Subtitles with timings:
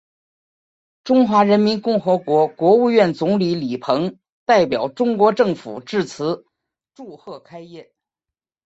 [1.03, 6.43] 中华人民共和国国务院总理李鹏代表中国政府致词
[6.95, 7.93] 祝贺开业。